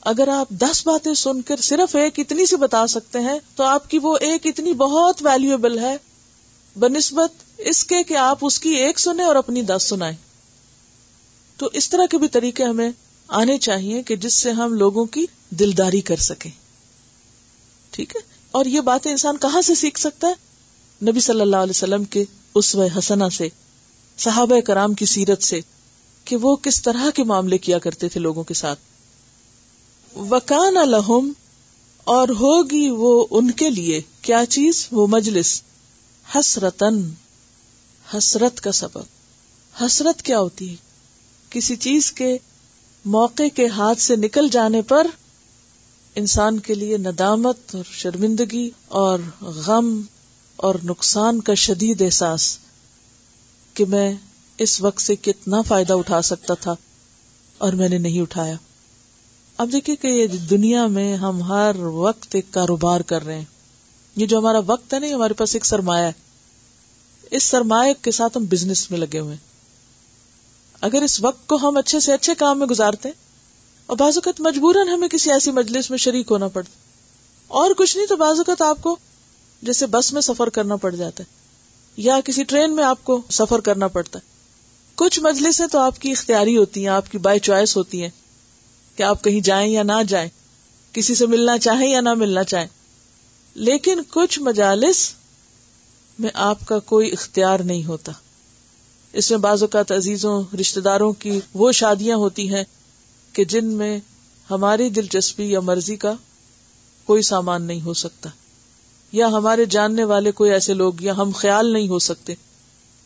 [0.00, 3.90] اگر آپ دس باتیں سن کر صرف ایک اتنی سی بتا سکتے ہیں، تو آپ
[3.90, 5.96] کی وہ ایک اتنی بہت ویلویبل ہے۔
[6.78, 10.16] بنسبت اس کے کہ آپ اس کی ایک سنیں اور اپنی دس سنائیں۔
[11.56, 12.90] تو اس طرح کے بھی طریقے ہمیں
[13.28, 16.50] آنے چاہیے کہ جس سے ہم لوگوں کی دلداری کر سکیں۔
[17.90, 20.32] ٹھیک ہے؟ اور یہ باتیں انسان کہاں سے سیکھ سکتا ہے؟
[21.10, 23.48] نبی صلی اللہ علیہ وسلم کے اس حسنا سے،
[24.18, 25.60] صحابہ کرام کی سیرت سے،
[26.24, 28.78] کہ وہ کس طرح کے معاملے کیا کرتے تھے لوگوں کے ساتھ۔
[30.16, 31.32] وکان الحم
[32.04, 35.62] اور ہوگی وہ ان کے لیے، کیا چیز؟ وہ مجلس۔
[36.38, 37.10] حسرتن
[38.16, 39.02] حسرت کا سبب۔
[39.84, 40.76] حسرت کیا ہوتی ہے؟
[41.50, 42.38] کسی چیز کے
[43.04, 45.06] موقع کے ہاتھ سے نکل جانے پر
[46.16, 50.02] انسان کے لیے ندامت اور شرمندگی اور غم
[50.56, 52.58] اور نقصان کا شدید احساس
[53.74, 54.14] کہ میں
[54.58, 56.74] اس وقت سے کتنا فائدہ اٹھا سکتا تھا
[57.58, 58.54] اور میں نے نہیں اٹھایا۔
[59.56, 63.44] اب دیکھیے کہ یہ دنیا میں ہم ہر وقت ایک کاروبار کر رہے ہیں۔
[64.16, 66.12] یہ جو ہمارا وقت ہے نا ہمارے پاس ایک سرمایہ ہے۔
[67.30, 69.46] اس سرمایہ کے ساتھ ہم بزنس میں لگے ہوئے ہیں۔
[70.80, 73.25] اگر اس وقت کو ہم اچھے سے اچھے کام میں گزارتے ہیں
[73.86, 76.70] اور بعض اوقات مجبوراً ہمیں کسی ایسی مجلس میں شریک ہونا پڑتا
[77.48, 78.96] اور کچھ نہیں تو بعض اوقات آپ کو
[79.62, 81.34] جیسے بس میں سفر کرنا پڑ جاتا ہے،
[81.96, 84.24] یا کسی ٹرین میں آپ کو سفر کرنا پڑتا ہے۔
[84.94, 88.10] کچھ مجلسیں تو آپ کی اختیاری ہوتی ہیں، آپ کی بائی چوائس ہوتی ہیں
[88.96, 90.28] کہ آپ کہیں جائیں یا نہ جائیں،
[90.92, 92.66] کسی سے ملنا چاہیں یا نہ ملنا چاہیں۔
[93.54, 95.14] لیکن کچھ مجالس
[96.18, 98.12] میں آپ کا کوئی اختیار نہیں ہوتا۔
[99.12, 102.64] اس میں بعض اوقات عزیزوں رشتے داروں کی وہ شادیاں ہوتی ہیں
[103.36, 103.98] کہ جن میں
[104.50, 106.12] ہماری دلچسپی یا مرضی کا
[107.08, 108.30] کوئی سامان نہیں ہو سکتا،
[109.12, 112.34] یا ہمارے جاننے والے کوئی ایسے لوگ یا ہم خیال نہیں ہو سکتے۔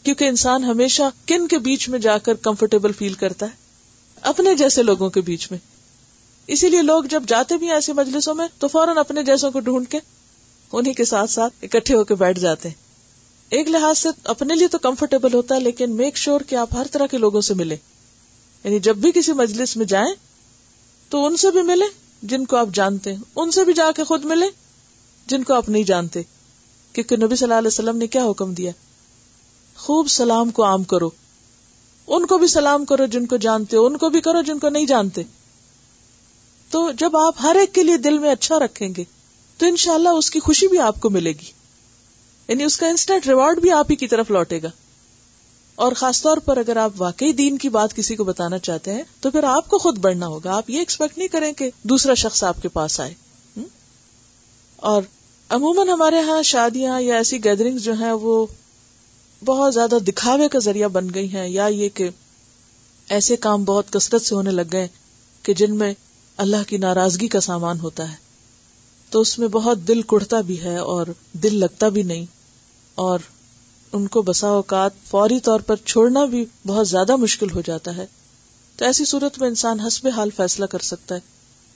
[0.03, 3.51] کیونکہ انسان ہمیشہ کن کے بیچ میں جا کر کمفرٹیبل فیل کرتا ہے؟
[4.23, 5.59] اپنے جیسے لوگوں کے بیچ میں۔
[6.47, 9.89] اسی لیے لوگ جب جاتے بھی ایسے مجلسوں میں، تو فوراً اپنے جیسوں کو ڈھونڈ
[9.89, 9.99] کے
[10.73, 12.75] انہیں کے ساتھ ساتھ اکٹھے ہو کے بیٹھ جاتے ہیں۔
[13.51, 16.87] ایک لحاظ سے اپنے لیے تو کمفرٹیبل ہوتا ہے، لیکن میک شیور کہ آپ ہر
[16.91, 17.77] طرح کے لوگوں سے ملے
[18.65, 20.15] یعنی جب بھی کسی مجلس میں جائیں
[21.09, 21.85] تو ان سے بھی ملے
[22.23, 24.47] جن کو آپ جانتے ہیں۔ ان سے بھی جا کے خود ملے
[25.27, 26.23] جن کو آپ نہیں جانتے۔
[26.93, 28.71] کیونکہ نبی صلی اللہ علیہ وسلم نے کیا حکم دیا؟
[29.77, 31.11] خوب سلام کو عام کرو۔
[32.07, 34.69] ان کو بھی سلام کرو جن کو جانتے ہو، ان کو بھی کرو جن کو
[34.69, 35.23] نہیں جانتے۔
[36.71, 39.05] تو جب آپ ہر ایک کے لیے دل میں اچھا رکھیں گے،
[39.59, 41.53] تو انشاءاللہ اس کی خوشی بھی آپ کو ملے گی۔
[42.49, 44.71] یعنی اس کا انسٹنٹ ریوارڈ بھی آپ ہی کی طرف لوٹے گا۔
[45.81, 49.03] اور خاص طور پر اگر آپ واقعی دین کی بات کسی کو بتانا چاہتے ہیں،
[49.21, 52.45] تو پھر آپ کو خود بڑھنا ہوگا۔ آپ یہ ایکسپیکٹ نہیں کریں کہ دوسرا شخص
[52.45, 53.15] آپ کے پاس آئے۔
[54.77, 55.03] اور
[55.49, 58.47] عموماً ہمارے ہاں شادیاں یا ایسی گیدرنگ جو ہیں، وہ
[59.45, 62.11] بہت زیادہ دکھاوے کا ذریعہ بن گئی ہیں۔ یا یہ کہ
[63.09, 64.89] ایسے کام بہت کثرت سے ہونے لگ گئے
[65.43, 65.95] کہ جن میں
[66.37, 68.17] اللہ کی ناراضگی کا سامان ہوتا ہے۔
[69.11, 72.27] تو اس میں بہت دل کڑتا بھی ہے اور دل لگتا بھی نہیں۔
[72.95, 73.19] اور
[73.93, 78.07] ان کو بسا اوقات فوری طور پر چھوڑنا بھی بہت زیادہ مشکل ہو جاتا ہے۔
[78.77, 81.21] تو ایسی صورت میں انسان حسب حال فیصلہ کر سکتا ہے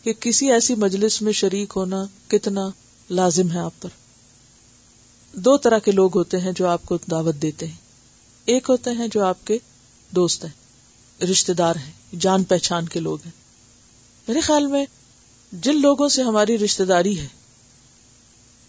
[0.03, 2.69] کہ کسی ایسی مجلس میں شریک ہونا کتنا
[3.11, 3.89] لازم ہے آپ پر۔
[5.33, 7.77] دو طرح کے لوگ ہوتے ہیں جو آپ کو دعوت دیتے ہیں۔
[8.45, 9.59] ایک ہوتے ہیں جو آپ کے
[10.11, 13.33] دوست ہیں رشتے دار ہیں، جان پہچان کے لوگ ہیں۔
[14.29, 14.87] میرے خیال میں
[15.53, 17.27] جن لوگوں سے ہماری رشتے داری ہے،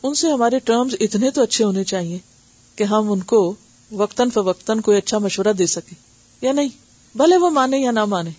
[0.04, 2.18] ان سے ہمارے ٹرمز اتنے تو اچھے ہونے چاہیے۔
[2.76, 3.56] کہ ہم ان کو
[3.92, 5.96] وقتاً فوقتاً کوئی اچھا مشورہ دے سکیں
[6.42, 6.70] یا نہیں،
[7.16, 8.30] بھلے وہ مانے یا نہ مانے،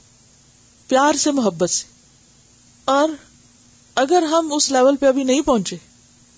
[0.88, 1.84] پیار سے، محبت سے۔
[2.84, 3.08] اور
[3.94, 5.76] اگر ہم اس لیول پہ ابھی نہیں پہنچے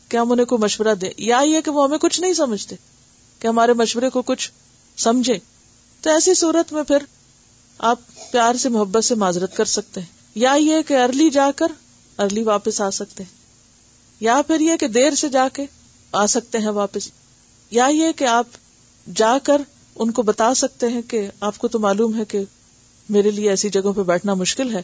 [0.09, 2.77] کہ ہم انہیں کوئی مشورہ دیں، یا یہ کہ وہ ہمیں کچھ نہیں سمجھتے
[3.39, 4.51] کہ ہمارے مشورے کو کچھ
[4.97, 5.39] سمجھے
[6.01, 6.99] تو ایسی صورت میں پھر
[7.79, 7.99] آپ
[8.33, 11.73] پیار سے، محبت سے معذرت کر سکتے ہیں۔ یا یہ کہ ارلی جا کر
[12.19, 13.37] ارلی واپس آ سکتے ہیں۔
[14.21, 15.67] یا پھر یہ کہ دیر سے جا کے
[16.13, 17.09] آ سکتے ہیں واپس۔
[17.71, 18.47] یا یہ کہ آپ
[19.15, 19.63] جا کر
[19.97, 22.41] ان کو بتا سکتے ہیں کہ آپ کو تو معلوم ہے کہ
[23.09, 24.83] میرے لیے ایسی جگہوں پہ بیٹھنا مشکل ہے،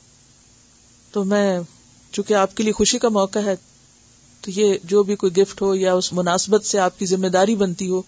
[1.13, 1.61] تو میں
[2.13, 3.55] چونکہ آپ کے لیے خوشی کا موقع ہے،
[4.41, 7.55] تو یہ جو بھی کوئی گفٹ ہو یا اس مناسبت سے آپ کی ذمہ داری
[7.55, 8.03] بنتی ہو،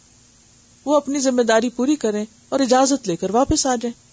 [0.85, 4.07] وہ اپنی ذمہ داری پوری کریں اور اجازت لے کر واپس آ جائیں۔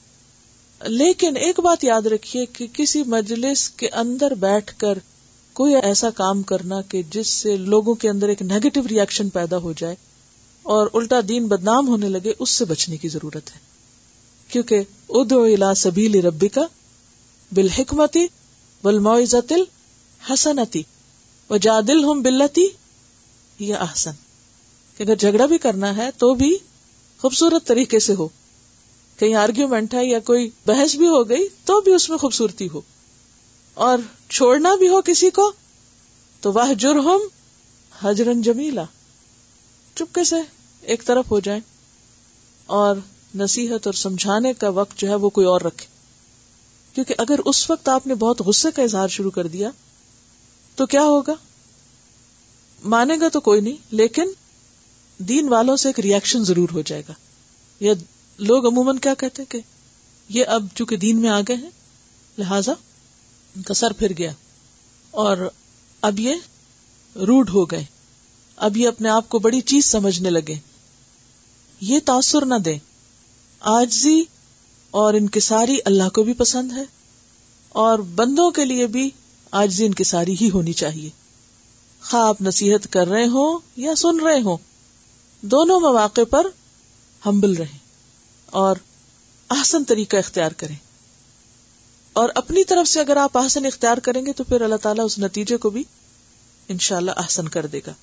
[0.89, 4.97] لیکن ایک بات یاد رکھیے کہ کسی مجلس کے اندر بیٹھ کر
[5.53, 9.73] کوئی ایسا کام کرنا کہ جس سے لوگوں کے اندر ایک نیگیٹو ریئیکشن پیدا ہو
[9.73, 9.95] جائے
[10.63, 13.59] اور الٹا دین بدنام ہونے لگے، اس سے بچنے کی ضرورت ہے۔
[14.47, 16.61] کیونکہ ادو الا سبیل ربی کا
[17.51, 18.27] بالحکمتی
[18.83, 19.53] بالمعزت
[20.33, 20.83] حسنتی
[21.49, 22.67] و جادل بلتی
[23.59, 24.11] یا احسن۔
[24.97, 26.57] کہ اگر جھگڑا بھی کرنا ہے تو بھی
[27.21, 28.27] خوبصورت طریقے سے ہو۔
[29.17, 32.81] کہیں آرگیومنٹ ہے یا کوئی بحث بھی ہو گئی تو بھی اس میں خوبصورتی ہو۔
[33.73, 33.97] اور
[34.29, 35.51] چھوڑنا بھی ہو کسی کو
[36.41, 37.19] تو وہ جرہم
[38.03, 38.83] حجرن جمیلا
[39.95, 40.35] چپکے سے
[40.81, 41.59] ایک طرف ہو جائے
[42.65, 42.95] اور
[43.35, 45.85] نصیحت اور سمجھانے کا وقت جو ہے وہ کوئی اور رکھے۔
[46.93, 49.69] کیونکہ اگر اس وقت آپ نے بہت غصے کا اظہار شروع کر دیا،
[50.75, 51.33] تو کیا ہوگا؟
[52.83, 54.31] مانے گا تو کوئی نہیں، لیکن
[55.17, 57.13] دین والوں سے ایک ریئیکشن ضرور ہو جائے گا۔
[57.79, 57.93] یا
[58.37, 59.59] لوگ عموماً کیا کہتے کہ
[60.29, 61.69] یہ اب چونکہ دین میں آ گئے ہیں،
[62.37, 62.71] لہذا
[63.55, 64.31] ان کا سر پھر گیا
[65.11, 65.37] اور
[66.01, 66.35] اب یہ
[67.15, 67.85] روڈ ہو گئے۔
[68.55, 70.55] اب یہ اپنے آپ کو بڑی چیز سمجھنے لگے۔
[71.81, 72.79] یہ تاثر نہ دیں
[73.59, 74.23] آجزی
[74.91, 76.83] اور انکساری اللہ کو بھی پسند ہے
[77.69, 79.09] اور بندوں کے لیے بھی
[79.51, 81.09] آجزی انکساری ہی ہونی چاہیے۔
[82.01, 84.57] خواہ آپ نصیحت کر رہے ہوں یا سن رہے ہوں،
[85.41, 86.47] دونوں مواقع پر
[87.25, 87.77] ہمبل رہیں
[88.45, 88.75] اور
[89.49, 90.75] آسن طریقہ اختیار کریں۔
[92.13, 95.19] اور اپنی طرف سے اگر آپ آسن اختیار کریں گے تو پھر اللہ تعالیٰ اس
[95.19, 95.83] نتیجے کو بھی
[96.67, 97.93] انشاءاللہ اللہ آسن کر دے گا۔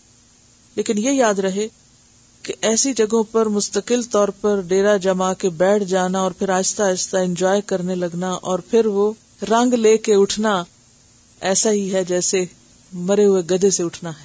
[0.76, 1.68] لیکن یہ یاد رہے
[2.42, 6.83] کہ ایسی جگہوں پر مستقل طور پر ڈیرا جما کے بیٹھ جانا اور پھر آہستہ
[6.83, 9.12] آہستہ انجوائے کرنے لگنا اور پھر وہ
[9.50, 10.64] رنگ لے کے اٹھنا
[11.40, 12.44] ایسا ہی ہے جیسے
[12.92, 14.24] مرے ہوئے گدے سے اٹھنا ہے۔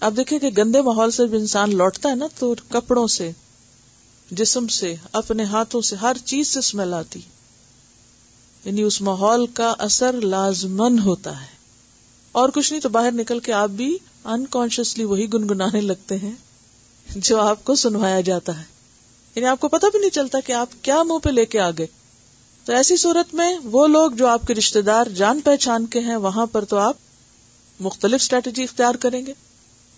[0.00, 3.30] آپ دیکھیں کہ گندے ماحول سے جب انسان لوٹتا ہے نا تو کپڑوں سے،
[4.30, 7.20] جسم سے، اپنے ہاتھوں سے ہر چیز سے اسمیل آتی۔
[8.64, 11.59] یعنی اس ماحول کا اثر لازمن ہوتا ہے۔
[12.32, 16.32] اور کچھ نہیں تو باہر نکل کے آپ بھی انکانشیسلی وہی گنگنانے لگتے ہیں
[17.16, 18.64] جو آپ کو سنوایا جاتا ہے۔
[19.34, 21.70] یعنی آپ کو پتا بھی نہیں چلتا کہ آپ کیا منہ پہ لے کے آ
[21.70, 21.86] گئے۔
[22.64, 26.16] تو ایسی صورت میں وہ لوگ جو آپ کے رشتے دار جان پہچان کے ہیں،
[26.16, 26.96] وہاں پر تو آپ
[27.80, 29.32] مختلف اسٹریٹجی اختیار کریں گے۔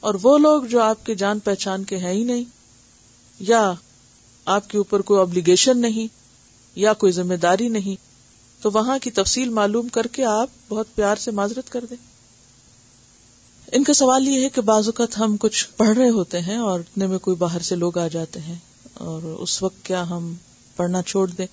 [0.01, 2.45] اور وہ لوگ جو آپ کے جان پہچان کے ہیں ہی نہیں،
[3.40, 3.73] یا
[4.45, 6.07] آپ کے اوپر کوئی ابلیگیشن نہیں،
[6.75, 7.97] یا کوئی ذمہ داری نہیں،
[8.62, 12.12] تو وہاں کی تفصیل معلوم کر کے آپ بہت پیار سے معذرت کر دیں۔
[13.73, 16.81] ان کا سوال یہ ہے کہ بعض اوقات ہم کچھ پڑھ رہے ہوتے ہیں اور
[16.81, 18.55] اتنے میں کوئی باہر سے لوگ آ جاتے ہیں
[18.95, 20.35] اور اس وقت کیا ہم
[20.77, 21.47] پڑھنا چھوڑ دیں؟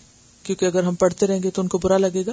[0.43, 2.31] کیونکہ اگر ہم پڑھتے رہیں گے تو ان کو برا لگے گا۔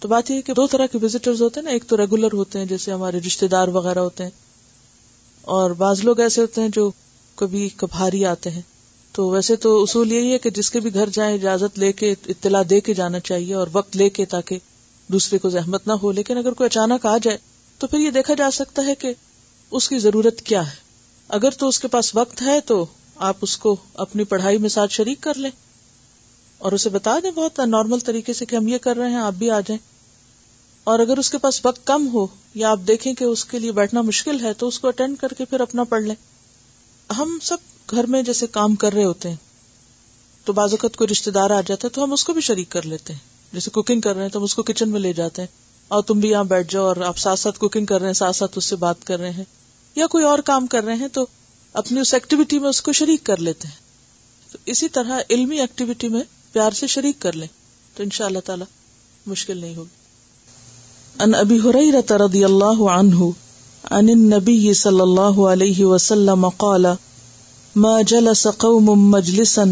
[0.00, 2.58] تو بات یہ کہ دو طرح کے وزٹرز ہوتے ہیں نا، ایک تو ریگولر ہوتے
[2.58, 4.30] ہیں، جیسے ہمارے رشتے دار وغیرہ ہوتے ہیں۔
[5.42, 6.90] اور بعض لوگ ایسے ہوتے ہیں جو
[7.34, 8.62] کبھی کبھاری آتے ہیں۔
[9.12, 12.14] تو ویسے تو اصول یہی ہے کہ جس کے بھی گھر جائیں، اجازت لے کے،
[12.28, 14.58] اطلاع دے کے جانا چاہیے اور وقت لے کے تاکہ
[15.08, 17.51] دوسرے کو زحمت نہ ہو۔ لیکن اگر کوئی اچانک آ جائے
[17.82, 19.12] تو پھر یہ دیکھا جا سکتا ہے کہ
[19.70, 20.76] اس کی ضرورت کیا ہے۔
[21.28, 24.92] اگر تو اس کے پاس وقت ہے تو آپ اس کو اپنی پڑھائی میں ساتھ
[24.92, 25.50] شریک کر لیں۔
[26.58, 29.32] اور اسے بتا دیں بہت نارمل طریقے سے کہ ہم یہ کر رہے ہیں، آپ
[29.32, 29.78] بھی آ جائیں۔
[30.84, 33.72] اور اگر اس کے پاس وقت کم ہو یا آپ دیکھیں کہ اس کے لیے
[33.72, 36.14] بیٹھنا مشکل ہے تو اس کو اٹینڈ کر کے پھر اپنا پڑھ لیں۔
[37.12, 37.56] ہم سب
[37.90, 39.36] گھر میں جیسے کام کر رہے ہوتے ہیں،
[40.44, 42.70] تو بعض اوقات کوئی رشتے دار آ جاتا ہے تو ہم اس کو بھی شریک
[42.70, 43.20] کر لیتے ہیں۔
[43.52, 46.02] جیسے کوکنگ کر رہے ہیں تو ہم اس کو کچن میں لے جاتے ہیں۔ اور
[46.02, 48.58] تم بھی یہاں بیٹھ جاؤ اور آپ ساتھ ساتھ کوکنگ کر رہے ہیں، ساتھ ساتھ
[48.58, 49.44] اس سے بات کر رہے ہیں۔
[49.96, 51.26] یا کوئی اور کام کر رہے ہیں تو
[51.72, 53.74] اپنی اس ایکٹیویٹی میں اس کو شریک کر لیتے ہیں۔
[54.52, 57.46] تو اسی طرح علمی ایکٹیویٹی میں پیار سے شریک کر لیں۔
[57.96, 58.64] تو ان شاء اللہ تعالی
[59.26, 60.02] مشکل نہیں ہوگی۔
[61.22, 63.24] ان ابی حریرہ رضی اللہ عنہ
[63.90, 66.86] عن النبی صلی اللہ علیہ وسلم قال،
[67.76, 69.64] ما جلس قوم مجلسا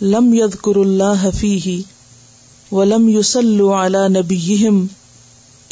[0.00, 1.80] لم يذكر الله فيه
[2.72, 4.86] ولم يصلوا على نبيهم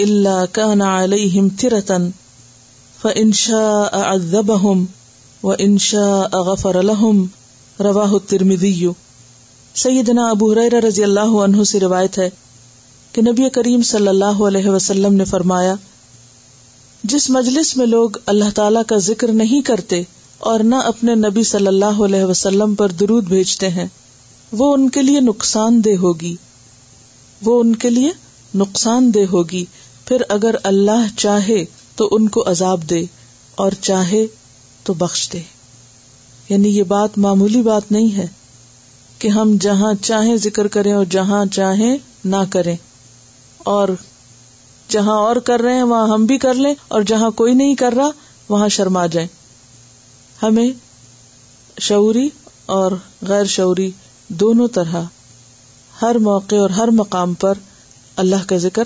[0.02, 2.08] اللہ كان عليهم ترة
[3.02, 4.84] فإن شاء عذبهم
[5.42, 7.26] وإن شاء غفر لهم۔
[7.80, 8.86] رواہ الترمذی۔
[9.74, 12.30] سیدنا ابو حریرہ رضی اللہ عنہ سے روایت ہے
[13.12, 15.74] کہ نبی کریم صلی اللہ علیہ وسلم نے فرمایا،
[17.04, 20.02] جس مجلس میں لوگ اللہ تعالی کا ذکر نہیں کرتے
[20.38, 23.86] اور نہ اپنے نبی صلی اللہ علیہ وسلم پر درود بھیجتے ہیں،
[24.52, 26.36] وہ ان کے لیے نقصان دہ ہوگی۔
[27.42, 28.10] وہ ان کے لیے
[28.54, 29.64] نقصان دہ ہوگی۔
[30.10, 31.64] پھر اگر اللہ چاہے
[31.96, 33.04] تو ان کو عذاب دے،
[33.54, 34.26] اور چاہے
[34.82, 35.42] تو بخش دے۔
[36.48, 38.26] یعنی یہ بات معمولی بات نہیں ہے
[39.18, 42.76] کہ ہم جہاں چاہیں ذکر کریں اور جہاں چاہیں نہ کریں۔
[43.58, 43.88] اور
[44.88, 47.92] جہاں اور کر رہے ہیں، وہاں ہم بھی کر لیں، اور جہاں کوئی نہیں کر
[47.92, 48.10] رہا،
[48.48, 49.28] وہاں شرما جائیں۔
[50.42, 50.70] ہمیں
[51.80, 52.28] شعوری
[52.66, 52.92] اور
[53.22, 53.90] غیر شعوری
[54.28, 55.02] دونوں طرح
[56.02, 57.54] ہر موقع اور ہر مقام پر
[58.16, 58.84] اللہ کا ذکر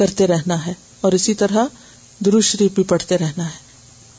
[0.00, 1.64] کرتے رہنا ہے اور اسی طرح
[2.42, 3.58] شریف بھی پڑھتے رہنا ہے۔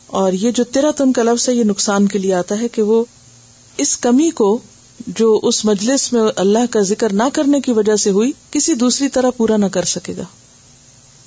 [0.08, 2.82] اور یہ جو تیرا تن کا لفظ ہے، یہ نقصان کے لیے آتا ہے کہ
[2.82, 3.06] وہ
[3.78, 4.60] اس کمی کو
[5.08, 9.10] جو اس مجلس میں اللہ کا ذکر نہ کرنے کی وجہ سے ہوئی، کسی دوسری
[9.10, 10.24] طرح پورا نہ کر سکے گا۔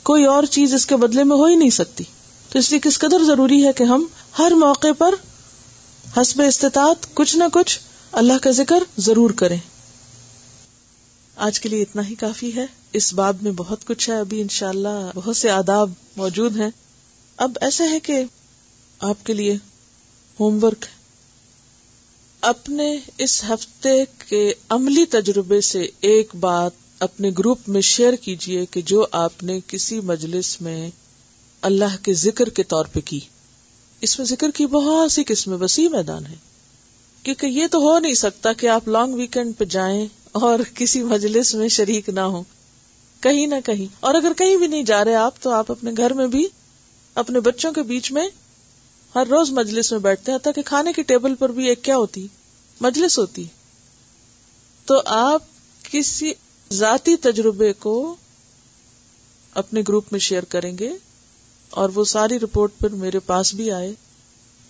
[0.03, 2.05] کوئی اور چیز اس کے بدلے میں ہو ہی نہیں سکتی۔
[2.53, 4.05] تو اس لیے کس قدر ضروری ہے کہ ہم
[4.39, 5.15] ہر موقع پر
[6.17, 7.81] حسب استطاعت کچھ نہ کچھ
[8.13, 9.59] اللہ کا ذکر ضرور کریں۔
[11.37, 15.11] آج کے لیے اتنا ہی کافی ہے۔ اس باب میں بہت کچھ ہے، ابھی انشاءاللہ
[15.15, 16.71] بہت سے آداب موجود ہیں۔
[17.37, 18.23] اب ایسا ہے کہ
[18.99, 19.57] آپ کے لیے
[20.41, 20.85] ہوم ورک
[22.41, 28.83] اپنے اس ہفتے کے عملی تجربے سے ایک بات اپنے گروپ میں شیئر کیجیے کہ
[28.83, 30.91] جو آپ نے کسی مجلس میں
[31.61, 33.21] اللہ کے ذکر کے طور پہ کی۔
[34.01, 36.37] اس میں ذکر کی بہت سی قسمیں، وسیع میدان ہے
[37.23, 41.55] کیونکہ یہ تو ہو نہیں سکتا کہ آپ لانگ ویکینڈ پہ جائیں اور کسی مجلس
[41.55, 42.43] میں شریک نہ ہو
[43.25, 46.13] کہیں نہ کہیں۔ اور اگر کہیں بھی نہیں جا رہے آپ، تو آپ اپنے گھر
[46.13, 46.47] میں بھی
[47.15, 48.29] اپنے بچوں کے بیچ میں
[49.15, 52.27] ہر روز مجلس میں بیٹھتے ہیں، تاکہ کھانے کی ٹیبل پر بھی ایک کیا ہوتی؟
[52.81, 53.45] مجلس ہوتی۔
[54.85, 55.43] تو آپ
[55.83, 56.33] کسی
[56.73, 58.17] ذاتی تجربے کو
[59.55, 60.93] اپنے گروپ میں شیئر کریں گے،
[61.71, 63.93] اور وہ ساری رپورٹ پھر میرے پاس بھی آئے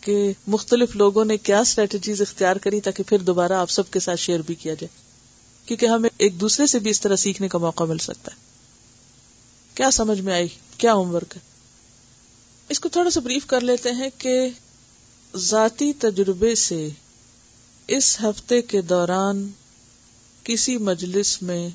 [0.00, 4.20] کہ مختلف لوگوں نے کیا اسٹریٹجیز اختیار کری تاکہ پھر دوبارہ آپ سب کے ساتھ
[4.20, 5.04] شیئر بھی کیا جائے۔
[5.66, 8.43] کیونکہ ہمیں ایک دوسرے سے بھی اس طرح سیکھنے کا موقع مل سکتا ہے۔
[9.74, 11.40] کیا سمجھ میں آئی؟ کیا ہوم ورک ہے؟
[12.68, 14.48] اس کو تھوڑا سا بریف کر لیتے ہیں کہ
[15.36, 16.88] ذاتی تجربے سے
[17.88, 19.50] اس ہفتے کے دوران
[20.44, 21.68] کسی مجلس میں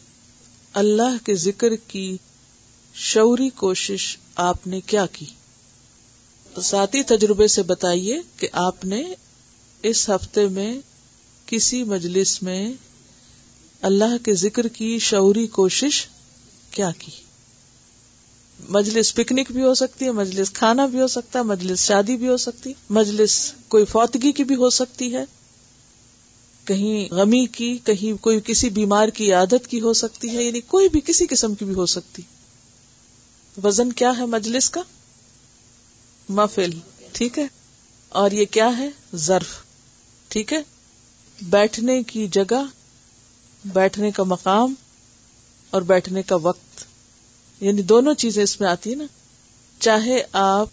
[0.73, 2.17] اللہ کے ذکر کی
[2.95, 5.25] شعوری کوشش آپ نے کیا کی؟
[6.59, 9.03] ذاتی تجربے سے بتائیے کہ آپ نے
[9.83, 10.79] اس ہفتے میں
[11.45, 12.73] کسی مجلس میں
[13.81, 16.07] اللہ کے ذکر کی شعوری کوشش
[16.71, 17.11] کیا کی؟
[18.69, 22.27] مجلس پکنک بھی ہو سکتی ہے، مجلس کھانا بھی ہو سکتا ہے، مجلس شادی بھی
[22.27, 25.23] ہو سکتی مجلس کوئی فوتگی کی بھی ہو سکتی ہے۔
[26.65, 30.89] کہیں غمی کی، کہیں کوئی کسی بیمار کی عادت کی ہو سکتی ہے یعنی کوئی
[30.89, 32.21] بھی کسی قسم کی بھی ہو سکتی۔
[33.63, 34.81] وزن کیا ہے مجلس کا؟
[36.29, 36.69] مفل
[37.11, 37.47] ٹھیک ہے۔
[38.09, 39.47] اور یہ کیا ہے؟ ظرف،
[40.27, 40.61] ٹھیک ہے۔
[41.41, 42.63] بیٹھنے کی جگہ،
[43.65, 44.73] بیٹھنے کا مقام
[45.69, 46.68] اور بیٹھنے کا وقت۔
[47.61, 49.03] یعنی دونوں چیزیں اس میں آتی ہیں نا۔
[49.79, 50.67] چاہے آپ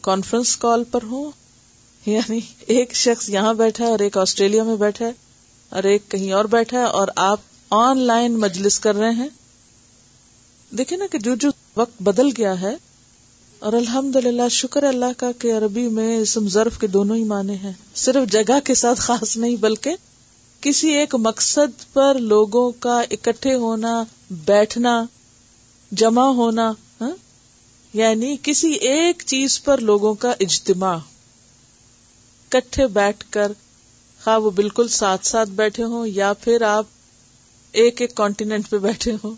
[0.00, 1.30] کانفرنس کال پر ہوں
[2.06, 5.12] یعنی ایک شخص یہاں بیٹھا ہے اور ایک آسٹریلیا میں بیٹھا ہے
[5.70, 9.28] اور ایک کہیں اور بیٹھا ہے اور آپ آن لائن مجلس کر رہے ہیں۔
[10.70, 12.76] دیکھیں نا کہ جو جو وقت بدل گیا ہے
[13.58, 17.54] اور الحمد للہ شکر اللہ کا کہ عربی میں اسم ظرف کے دونوں ہی معنی
[17.54, 19.96] ہیں۔ صرف جگہ کے ساتھ خاص نہیں، بلکہ
[20.60, 25.04] کسی ایک مقصد پر لوگوں کا اکٹھے ہونا، بیٹھنا
[25.92, 27.10] جمع ہونا ہاں؟
[27.92, 30.98] یعنی کسی ایک چیز پر لوگوں کا اجتماع۔
[32.48, 33.52] کٹھے بیٹھ کر،
[34.24, 36.86] خواہ وہ بالکل ساتھ ساتھ بیٹھے ہوں، یا پھر آپ
[37.72, 39.34] ایک ایک کانٹینٹ پہ بیٹھے ہوں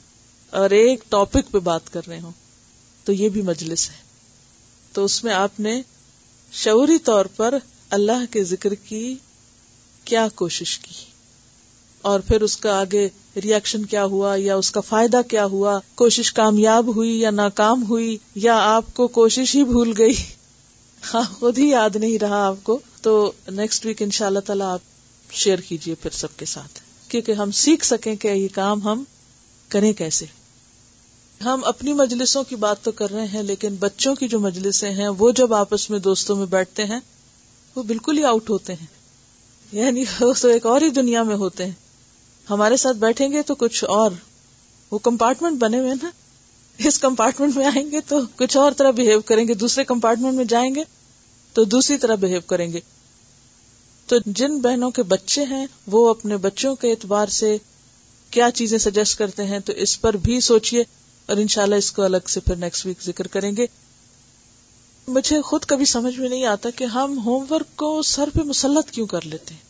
[0.51, 2.33] اور ایک ٹاپک پہ بات کر رہے ہوں۔
[3.05, 3.97] تو یہ بھی مجلس ہے۔
[4.93, 5.83] تو اس میں آپ نے
[6.53, 7.55] شعوری طور پر
[7.91, 9.15] اللہ کے ذکر کی
[10.05, 11.05] کیا کوشش کی۔
[12.03, 13.09] اور پھر اس کا آگے
[13.41, 18.19] ریئیکشن کیا ہوا یا اس کا فائدہ کیا ہوا؟ کوشش کامیاب ہوئی یا ناکام ہوئی؟
[18.35, 20.15] یا آپ کو کوشش ہی بھول گئی؟
[21.15, 24.73] ہاں خود ہی یاد نہیں رہا آپ کو۔ تو نیکسٹ ویک ان شاء اللہ تعالیٰ
[24.73, 24.81] آپ
[25.33, 29.05] شیئر کیجیے پھر سب کے ساتھ۔ کیونکہ ہم سیکھ سکیں کہ یہ کام ہم
[29.69, 30.25] کریں کیسے۔
[31.45, 35.09] ہم اپنی مجلسوں کی بات تو کر رہے ہیں، لیکن بچوں کی جو مجلسیں ہیں،
[35.09, 37.01] وہ جب آپس میں دوستوں میں بیٹھتے ہیں،
[37.75, 38.87] وہ بالکل ہی آؤٹ ہوتے ہیں۔
[39.73, 41.73] یعنی وہ تو ایک اور ہی دنیا میں ہوتے ہیں۔
[42.51, 44.11] ہمارے ساتھ بیٹھیں گے تو کچھ اور،
[44.91, 46.11] وہ کمپارٹمنٹ بنے ہوئے نا۔
[46.79, 50.45] اس کمپارٹمنٹ میں آئیں گے تو کچھ اور طرح بہیو کریں گے، دوسرے کمپارٹمنٹ میں
[50.45, 50.85] جائیں گے
[51.53, 52.81] تو دوسری طرح بہیو کریں گے۔
[54.07, 57.59] تو جن بہنوں کے بچے ہیں، وہ اپنے بچوں کے اعتبار سے
[58.31, 60.85] کیا چیزیں سجیسٹ کرتے ہیں تو اس پر بھی سوچیے
[61.27, 63.67] اور انشاءاللہ اس کو الگ سے پھر نیکسٹ ویک ذکر کریں گے۔
[65.09, 68.91] مجھے خود کبھی سمجھ میں نہیں آتا کہ ہم ہوم ورک کو سر پہ مسلط
[68.91, 69.68] کیوں کر لیتے ہیں۔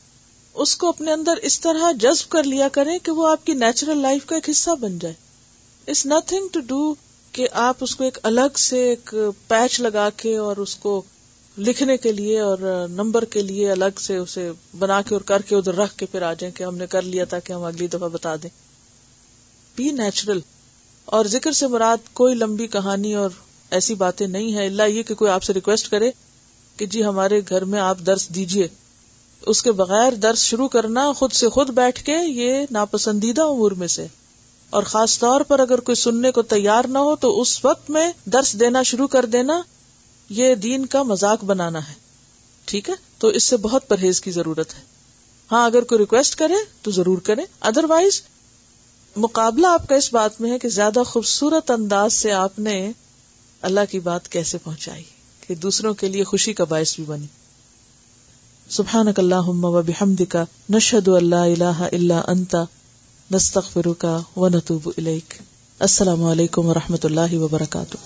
[0.54, 3.98] اس کو اپنے اندر اس طرح جذب کر لیا کریں کہ وہ آپ کی نیچرل
[3.98, 5.14] لائف کا ایک حصہ بن جائے۔
[5.88, 6.94] اٹس نتنگ ٹو ڈو
[7.32, 9.14] کہ آپ اس کو ایک الگ سے ایک
[9.48, 11.02] پیچ لگا کے اور اس کو
[11.58, 15.56] لکھنے کے لیے اور نمبر کے لیے الگ سے اسے بنا کے اور کر کے
[15.56, 17.86] ادھر رکھ کے پھر آ جائیں کہ ہم نے کر لیا تھا کہ ہم اگلی
[17.86, 18.50] دفعہ بتا دیں۔
[19.76, 20.40] بی نیچرل
[21.04, 23.30] اور ذکر سے مراد کوئی لمبی کہانی اور
[23.70, 26.10] ایسی باتیں نہیں ہے اللہ یہ کہ کوئی آپ سے ریکویسٹ کرے
[26.76, 28.68] کہ جی ہمارے گھر میں آپ درس دیجیے
[29.46, 33.88] اس کے بغیر درس شروع کرنا خود سے خود بیٹھ کے یہ ناپسندیدہ امور میں
[33.88, 34.06] سے۔
[34.70, 38.12] اور خاص طور پر اگر کوئی سننے کو تیار نہ ہو تو اس وقت میں
[38.24, 39.62] درس دینا شروع کر دینا
[40.30, 41.94] یہ دین کا مزاق بنانا ہے۔
[42.64, 44.80] ٹھیک ہے؟ تو اس سے بہت پرہیز کی ضرورت ہے۔
[45.52, 48.22] ہاں اگر کوئی ریکویسٹ کرے تو ضرور کرے۔ ادر وائز
[49.16, 52.92] مقابلہ آپ کا اس بات میں ہے کہ زیادہ خوبصورت انداز سے آپ نے
[53.62, 55.02] اللہ کی بات کیسے پہنچائی
[55.46, 57.26] کہ دوسروں کے لیے خوشی کا باعث بھی بنی۔
[58.70, 59.10] سبحان
[59.64, 62.66] وبحمدك نشهد ان لا اله الا انت
[63.30, 65.40] نستغفرك ونتوب اليك
[65.80, 67.96] السلام علیکم و رحمۃ اللہ وبرکاتہ